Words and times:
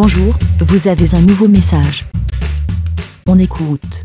Bonjour, 0.00 0.32
vous 0.60 0.86
avez 0.86 1.12
un 1.16 1.20
nouveau 1.22 1.48
message. 1.48 2.04
On 3.26 3.36
écoute. 3.36 4.04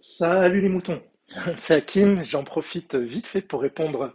Salut 0.00 0.62
les 0.62 0.70
moutons, 0.70 1.02
c'est 1.58 1.74
Hakim, 1.74 2.22
j'en 2.22 2.42
profite 2.42 2.94
vite 2.94 3.26
fait 3.26 3.42
pour 3.42 3.60
répondre 3.60 4.14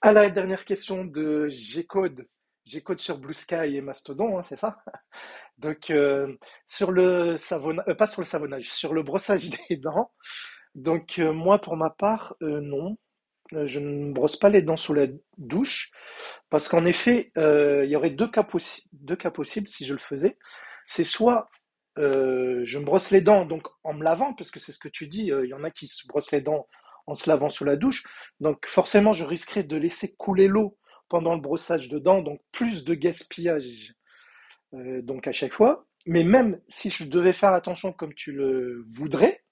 à 0.00 0.12
la 0.14 0.30
dernière 0.30 0.64
question 0.64 1.04
de 1.04 1.50
G-Code. 1.50 2.26
G-Code 2.64 2.98
sur 2.98 3.18
Blue 3.18 3.34
Sky 3.34 3.76
et 3.76 3.82
Mastodon, 3.82 4.38
hein, 4.38 4.42
c'est 4.42 4.56
ça? 4.56 4.82
Donc 5.58 5.90
euh, 5.90 6.34
sur 6.66 6.92
le 6.92 7.36
savonnage, 7.36 7.84
euh, 7.88 7.94
pas 7.94 8.06
sur 8.06 8.22
le 8.22 8.26
savonnage, 8.26 8.70
sur 8.70 8.94
le 8.94 9.02
brossage 9.02 9.50
des 9.68 9.76
dents. 9.76 10.12
Donc 10.74 11.18
euh, 11.18 11.34
moi 11.34 11.58
pour 11.58 11.76
ma 11.76 11.90
part, 11.90 12.36
non, 12.40 12.96
je 13.52 13.80
ne 13.80 14.12
brosse 14.12 14.36
pas 14.36 14.48
les 14.48 14.62
dents 14.62 14.76
sous 14.76 14.94
la 14.94 15.06
douche 15.38 15.90
parce 16.50 16.68
qu'en 16.68 16.84
effet, 16.84 17.32
euh, 17.36 17.84
il 17.84 17.90
y 17.90 17.96
aurait 17.96 18.10
deux 18.10 18.28
cas, 18.28 18.42
possibles 18.42 19.68
si 19.68 19.86
je 19.86 19.92
le 19.92 19.98
faisais. 19.98 20.38
C'est 20.86 21.04
soit 21.04 21.48
euh, 21.98 22.62
je 22.64 22.78
me 22.78 22.84
brosse 22.84 23.10
les 23.10 23.20
dents 23.20 23.44
donc 23.44 23.66
en 23.84 23.92
me 23.92 24.04
lavant, 24.04 24.32
parce 24.34 24.50
que 24.50 24.60
c'est 24.60 24.72
ce 24.72 24.78
que 24.78 24.88
tu 24.88 25.08
dis, 25.08 25.32
euh, 25.32 25.44
il 25.44 25.50
y 25.50 25.54
en 25.54 25.64
a 25.64 25.70
qui 25.70 25.88
se 25.88 26.06
brossent 26.06 26.32
les 26.32 26.40
dents 26.40 26.66
en 27.06 27.14
se 27.14 27.28
lavant 27.28 27.48
sous 27.48 27.64
la 27.64 27.76
douche. 27.76 28.04
Donc 28.40 28.66
forcément, 28.66 29.12
je 29.12 29.24
risquerais 29.24 29.64
de 29.64 29.76
laisser 29.76 30.14
couler 30.16 30.48
l'eau 30.48 30.78
pendant 31.08 31.34
le 31.34 31.40
brossage 31.40 31.88
de 31.88 31.98
dents, 31.98 32.22
donc 32.22 32.40
plus 32.52 32.84
de 32.84 32.94
gaspillage 32.94 33.94
euh, 34.74 35.02
donc 35.02 35.26
à 35.26 35.32
chaque 35.32 35.52
fois. 35.54 35.86
Mais 36.06 36.24
même 36.24 36.60
si 36.68 36.90
je 36.90 37.04
devais 37.04 37.32
faire 37.32 37.52
attention 37.52 37.92
comme 37.92 38.14
tu 38.14 38.32
le 38.32 38.84
voudrais, 38.94 39.42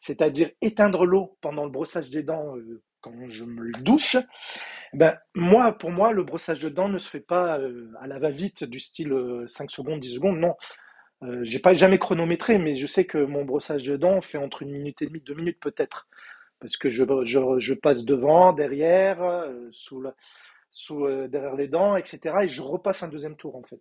c'est-à-dire 0.00 0.50
éteindre 0.62 1.04
l'eau 1.04 1.36
pendant 1.40 1.64
le 1.64 1.70
brossage 1.70 2.10
des 2.10 2.22
dents 2.22 2.56
euh, 2.56 2.82
quand 3.00 3.12
je 3.28 3.44
me 3.44 3.72
douche, 3.82 4.16
ben 4.94 5.18
moi, 5.34 5.72
pour 5.72 5.90
moi, 5.90 6.12
le 6.12 6.22
brossage 6.24 6.60
de 6.60 6.68
dents 6.68 6.88
ne 6.88 6.98
se 6.98 7.08
fait 7.08 7.20
pas 7.20 7.58
euh, 7.60 7.92
à 8.00 8.06
la 8.06 8.18
va-vite 8.18 8.64
du 8.64 8.80
style 8.80 9.12
euh, 9.12 9.46
5 9.48 9.70
secondes, 9.70 10.00
10 10.00 10.14
secondes, 10.14 10.38
non. 10.38 10.56
Euh, 11.22 11.40
j'ai 11.44 11.58
pas 11.58 11.74
jamais 11.74 11.98
chronométré, 11.98 12.58
mais 12.58 12.76
je 12.76 12.86
sais 12.86 13.04
que 13.04 13.18
mon 13.18 13.44
brossage 13.44 13.84
de 13.84 13.96
dents 13.96 14.20
fait 14.20 14.38
entre 14.38 14.62
une 14.62 14.70
minute 14.72 15.02
et 15.02 15.06
demie, 15.06 15.20
deux 15.20 15.34
minutes 15.34 15.58
peut-être, 15.60 16.08
parce 16.60 16.76
que 16.76 16.88
je, 16.90 17.04
je, 17.24 17.40
je 17.58 17.74
passe 17.74 18.04
devant, 18.04 18.52
derrière, 18.52 19.22
euh, 19.22 19.68
sous 19.72 20.00
la- 20.02 20.14
sous, 20.70 21.06
euh, 21.06 21.28
derrière 21.28 21.56
les 21.56 21.68
dents, 21.68 21.96
etc. 21.96 22.36
Et 22.44 22.48
je 22.48 22.62
repasse 22.62 23.02
un 23.02 23.08
deuxième 23.08 23.36
tour 23.36 23.56
en 23.56 23.62
fait. 23.62 23.80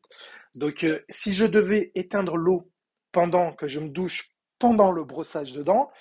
Donc 0.55 0.85
si 1.09 1.33
je 1.33 1.45
devais 1.45 1.91
éteindre 1.95 2.37
l'eau 2.37 2.71
pendant 3.11 3.53
que 3.53 3.67
je 3.67 3.79
me 3.79 3.89
douche, 3.89 4.29
pendant 4.59 4.91
le 4.91 5.03
brossage 5.03 5.53
de 5.53 5.63
dents, 5.63 5.91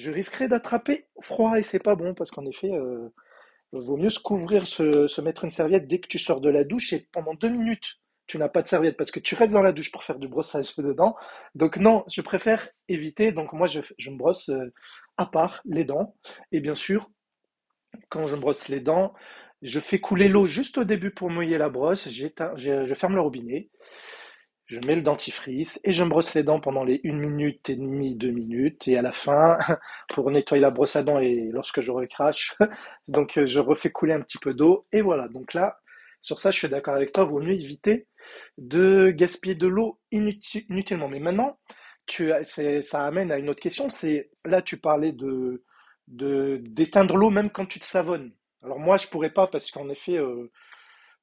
je 0.00 0.10
risquerais 0.10 0.48
d'attraper 0.48 1.06
froid 1.20 1.58
et 1.58 1.62
c'est 1.62 1.78
pas 1.82 1.94
bon 1.94 2.14
parce 2.14 2.30
qu'en 2.30 2.46
effet, 2.46 2.72
euh, 2.72 3.08
vaut 3.72 3.96
mieux 3.96 4.10
se 4.10 4.18
couvrir, 4.18 4.66
se, 4.66 5.20
mettre 5.20 5.44
une 5.44 5.50
serviette 5.50 5.86
dès 5.86 6.00
que 6.00 6.08
tu 6.08 6.18
sors 6.18 6.40
de 6.40 6.48
la 6.48 6.64
douche 6.64 6.92
et 6.92 7.06
pendant 7.12 7.34
deux 7.34 7.48
minutes, 7.48 8.00
tu 8.26 8.38
n'as 8.38 8.48
pas 8.48 8.62
de 8.62 8.68
serviette 8.68 8.96
parce 8.96 9.10
que 9.10 9.20
tu 9.20 9.34
restes 9.34 9.52
dans 9.52 9.62
la 9.62 9.72
douche 9.72 9.90
pour 9.90 10.04
faire 10.04 10.18
du 10.18 10.28
brossage 10.28 10.74
de 10.78 10.92
dents. 10.92 11.16
Donc 11.54 11.76
non, 11.76 12.04
je 12.08 12.20
préfère 12.22 12.68
éviter. 12.88 13.32
Donc 13.32 13.52
moi, 13.52 13.66
je, 13.66 13.80
me 14.10 14.16
brosse 14.16 14.48
euh, 14.48 14.72
à 15.16 15.26
part 15.26 15.60
les 15.64 15.84
dents. 15.84 16.16
Et 16.52 16.60
bien 16.60 16.74
sûr, 16.74 17.10
quand 18.08 18.26
je 18.26 18.36
me 18.36 18.40
brosse 18.40 18.68
les 18.68 18.80
dents, 18.80 19.12
je 19.62 19.78
fais 19.78 20.00
couler 20.00 20.28
l'eau 20.28 20.46
juste 20.46 20.78
au 20.78 20.84
début 20.84 21.10
pour 21.10 21.28
mouiller 21.28 21.58
la 21.58 21.68
brosse. 21.68 22.08
Je 22.08 22.94
ferme 22.94 23.14
le 23.14 23.20
robinet, 23.20 23.68
je 24.70 24.78
mets 24.86 24.94
le 24.96 25.02
dentifrice 25.02 25.80
et 25.84 25.92
je 25.92 26.04
me 26.04 26.10
brosse 26.10 26.34
les 26.34 26.44
dents 26.44 26.60
pendant 26.60 26.84
les 26.84 27.00
une 27.02 27.18
minute 27.18 27.68
et 27.70 27.76
demie, 27.76 28.14
deux 28.14 28.30
minutes. 28.30 28.86
Et 28.88 28.96
à 28.96 29.02
la 29.02 29.12
fin, 29.12 29.58
pour 30.08 30.30
nettoyer 30.30 30.60
la 30.60 30.70
brosse 30.70 30.96
à 30.96 31.02
dents 31.02 31.18
et 31.18 31.50
lorsque 31.52 31.80
je 31.80 31.90
recrache, 31.90 32.54
donc 33.08 33.36
euh, 33.38 33.46
je 33.46 33.58
refais 33.60 33.90
couler 33.90 34.12
un 34.14 34.20
petit 34.20 34.38
peu 34.38 34.54
d'eau. 34.54 34.86
Et 34.92 35.02
voilà. 35.02 35.28
Donc 35.28 35.54
là, 35.54 35.78
sur 36.20 36.38
ça, 36.38 36.50
je 36.52 36.58
suis 36.58 36.68
d'accord 36.68 36.94
avec 36.94 37.12
toi. 37.12 37.24
Vaut 37.24 37.40
mieux 37.40 37.52
éviter 37.54 38.06
de 38.58 39.10
gaspiller 39.10 39.54
de 39.56 39.66
l'eau 39.66 39.98
inuti- 40.12 40.66
inutilement. 40.70 41.08
Mais 41.08 41.20
maintenant, 41.20 41.58
tu 42.06 42.30
ça 42.84 43.06
amène 43.06 43.32
à 43.32 43.38
une 43.38 43.48
autre 43.50 43.60
question. 43.62 43.90
C'est 43.90 44.30
là, 44.44 44.62
tu 44.62 44.76
parlais 44.78 45.12
de 45.12 45.64
d'éteindre 46.08 47.16
l'eau 47.16 47.30
même 47.30 47.50
quand 47.50 47.66
tu 47.66 47.78
te 47.80 47.84
savonnes. 47.84 48.32
Alors 48.62 48.78
moi, 48.78 48.96
je 48.98 49.06
pourrais 49.08 49.30
pas 49.30 49.46
parce 49.46 49.70
qu'en 49.70 49.88
effet, 49.88 50.18
euh, 50.18 50.50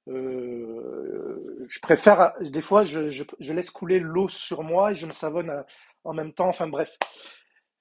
euh, 0.09 1.26
je 1.67 1.79
préfère 1.79 2.33
des 2.41 2.61
fois, 2.61 2.83
je, 2.83 3.23
laisse 3.53 3.69
couler 3.71 3.99
l'eau 3.99 4.29
sur 4.29 4.63
moi 4.63 4.91
et 4.91 4.95
je 4.95 5.05
me 5.05 5.11
savonne 5.11 5.49
à- 5.49 5.65
en 6.03 6.13
même 6.13 6.33
temps. 6.33 6.47
Enfin 6.49 6.67
bref, 6.67 6.97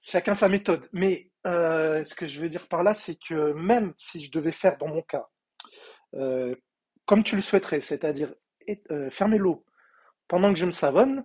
chacun 0.00 0.34
sa 0.34 0.48
méthode. 0.48 0.88
Mais 0.92 1.30
euh, 1.47 2.04
ce 2.04 2.14
que 2.14 2.26
je 2.26 2.41
veux 2.41 2.48
dire 2.48 2.69
par 2.69 2.82
là, 2.82 2.94
c'est 2.94 3.16
que 3.16 3.52
même 3.52 3.92
si 3.97 4.22
je 4.22 4.30
devais 4.30 4.52
faire 4.52 4.76
dans 4.78 4.88
mon 4.88 5.02
cas, 5.02 5.26
euh, 6.14 6.54
comme 7.06 7.24
tu 7.24 7.36
le 7.36 7.42
souhaiterais, 7.42 7.80
c'est-à-dire 7.80 8.34
euh, 8.91 9.10
fermer 9.10 9.38
l'eau 9.38 9.64
pendant 10.28 10.53
que 10.53 10.58
je 10.58 10.66
me 10.66 10.72
savonne, 10.72 11.24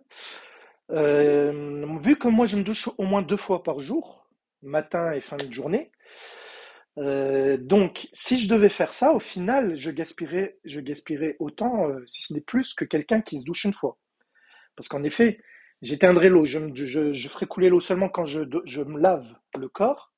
euh, 0.91 1.85
vu 2.01 2.17
que 2.17 2.27
moi 2.27 2.45
je 2.45 2.57
me 2.57 2.63
douche 2.63 2.89
au 2.97 3.03
moins 3.03 3.21
deux 3.21 3.37
fois 3.37 3.63
par 3.63 3.79
jour, 3.79 4.29
matin 4.61 5.11
et 5.11 5.21
fin 5.21 5.37
de 5.37 5.51
journée, 5.51 5.91
euh, 6.97 7.57
donc 7.57 8.09
si 8.13 8.37
je 8.37 8.49
devais 8.49 8.69
faire 8.69 8.93
ça, 8.93 9.13
au 9.13 9.19
final, 9.19 9.75
je 9.77 9.91
gaspillerais, 9.91 10.57
je 10.65 10.79
gaspillerais 10.79 11.35
autant, 11.39 11.89
euh, 11.89 12.03
si 12.05 12.23
ce 12.23 12.33
n'est 12.33 12.41
plus, 12.41 12.73
que 12.73 12.85
quelqu'un 12.85 13.21
qui 13.21 13.39
se 13.39 13.45
douche 13.45 13.63
une 13.65 13.73
fois. 13.73 13.97
Parce 14.75 14.89
qu'en 14.89 15.03
effet, 15.03 15.41
j'éteindrai 15.81 16.29
l'eau, 16.29 16.45
je, 16.45 16.59
je, 16.75 17.13
je 17.13 17.27
ferai 17.29 17.45
couler 17.47 17.69
l'eau 17.69 17.79
seulement 17.79 18.09
quand 18.09 18.25
je, 18.25 18.41
je 18.65 18.81
me 18.81 18.99
lave 18.99 19.33
le 19.57 19.69
corps, 19.69 20.13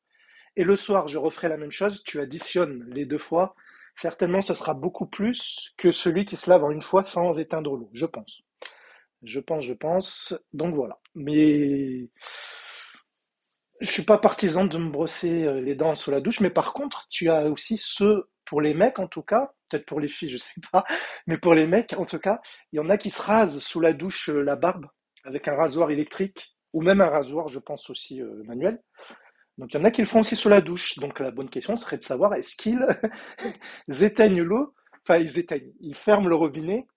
et 0.56 0.64
le 0.64 0.76
soir, 0.76 1.08
je 1.08 1.18
referai 1.18 1.50
la 1.50 1.58
même 1.58 1.72
chose, 1.72 2.04
tu 2.04 2.20
additionnes 2.20 2.86
les 2.92 3.06
deux 3.06 3.18
fois, 3.18 3.56
certainement 3.96 4.42
ce 4.42 4.54
sera 4.54 4.74
beaucoup 4.74 5.06
plus 5.06 5.74
que 5.78 5.92
celui 5.92 6.26
qui 6.26 6.38
se 6.38 6.50
lave 6.50 6.64
en 6.64 6.72
une 6.72 6.82
fois 6.82 7.04
sans 7.04 7.40
éteindre 7.40 7.76
l'eau, 7.76 7.90
je 7.94 8.06
pense. 8.06 8.44
Je 9.24 9.40
pense, 9.40 9.64
je 9.64 9.74
pense. 9.74 10.36
Donc 10.52 10.76
voilà. 10.76 11.00
Mais 11.16 12.10
je 13.84 13.92
suis 13.92 14.04
pas 14.04 14.18
partisan 14.18 14.66
de 14.66 14.78
me 14.78 14.90
brosser 14.92 15.44
euh, 15.46 15.62
les 15.62 15.76
dents 15.76 15.96
sous 15.96 16.12
la 16.12 16.22
douche, 16.22 16.40
mais 16.42 16.50
par 16.50 16.74
contre, 16.74 17.08
tu 17.10 17.30
as 17.30 17.46
aussi 17.46 17.78
ceux, 17.78 18.30
pour 18.46 18.62
les 18.62 18.74
mecs 18.74 19.00
en 19.00 19.08
tout 19.08 19.24
cas, 19.24 19.52
peut-être 19.70 19.86
pour 19.86 20.00
les 20.02 20.10
filles, 20.10 20.30
je 20.30 20.38
sais 20.38 20.62
pas, 20.72 20.86
mais 21.28 21.38
pour 21.38 21.54
les 21.54 21.68
mecs 21.68 21.94
en 21.98 22.06
tout 22.06 22.20
cas, 22.20 22.42
il 22.72 22.78
y 22.78 22.80
en 22.80 22.90
a 22.90 22.98
qui 22.98 23.10
se 23.12 23.22
rasent 23.22 23.60
sous 23.62 23.80
la 23.82 23.94
douche 23.94 24.30
euh, 24.30 24.42
la 24.44 24.56
barbe 24.56 24.88
avec 25.26 25.48
un 25.48 25.56
rasoir 25.56 25.92
électrique 25.92 26.56
ou 26.74 26.82
même 26.82 27.02
un 27.02 27.08
rasoir, 27.10 27.48
je 27.50 27.60
pense 27.60 27.90
aussi 27.90 28.22
euh, 28.22 28.44
manuel. 28.46 28.82
Donc 29.58 29.74
il 29.74 29.78
y 29.78 29.82
en 29.82 29.86
a 29.86 29.92
qui 29.92 30.02
le 30.02 30.08
font 30.08 30.22
aussi 30.22 30.36
sous 30.36 30.50
la 30.50 30.62
douche. 30.62 30.98
Donc 31.00 31.20
la 31.20 31.32
bonne 31.32 31.50
question 31.50 31.78
serait 31.78 31.98
de 31.98 32.06
savoir 32.06 32.36
est-ce 32.36 32.56
qu'ils 32.58 32.86
éteignent 34.04 34.42
l'eau, 34.44 34.74
enfin 35.04 35.18
ils 35.20 35.40
éteignent, 35.40 35.72
ils 35.82 35.96
ferment 35.96 36.28
le 36.28 36.36
robinet 36.36 36.88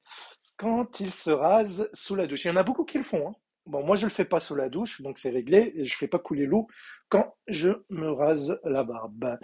quand 0.58 1.00
ils 1.00 1.12
se 1.12 1.30
rasent 1.30 1.90
sous 1.94 2.16
la 2.16 2.26
douche. 2.26 2.44
Il 2.46 2.48
y 2.48 2.52
en 2.52 2.56
a 2.56 2.64
beaucoup 2.64 2.84
qui 2.84 2.98
le 2.98 3.04
font. 3.04 3.30
hein. 3.30 3.34
Bon, 3.66 3.84
moi, 3.84 3.96
je 3.96 4.06
le 4.06 4.10
fais 4.10 4.24
pas 4.24 4.40
sous 4.40 4.54
la 4.54 4.68
douche, 4.68 5.02
donc 5.02 5.18
c'est 5.18 5.30
réglé. 5.30 5.72
Et 5.74 5.84
je 5.84 5.96
fais 5.96 6.06
pas 6.06 6.18
couler 6.18 6.46
l'eau 6.46 6.68
quand 7.08 7.34
je 7.48 7.70
me 7.90 8.10
rase 8.10 8.58
la 8.64 8.84
barbe. 8.84 9.38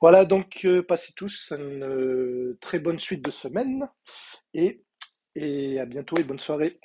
Voilà, 0.00 0.24
donc 0.24 0.60
euh, 0.64 0.82
passez 0.82 1.12
tous 1.14 1.52
une 1.56 1.82
euh, 1.82 2.58
très 2.60 2.78
bonne 2.78 3.00
suite 3.00 3.24
de 3.24 3.30
semaine 3.30 3.88
et, 4.54 4.82
à 5.80 5.86
bientôt 5.86 6.16
et 6.18 6.24
bonne 6.24 6.38
soirée. 6.38 6.80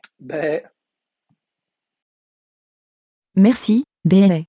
Merci, 3.36 3.84
BLA. 4.06 4.42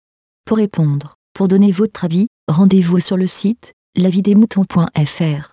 Pour 0.44 0.56
répondre, 0.56 1.16
pour 1.34 1.48
donner 1.48 1.70
votre 1.70 2.04
avis, 2.04 2.28
rendez-vous 2.48 2.98
sur 2.98 3.16
le 3.16 3.26
site 3.26 3.74
lavidemouton.fr. 3.94 5.51